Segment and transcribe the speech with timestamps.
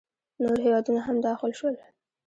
[0.41, 1.75] نور هیوادونه هم داخل شول.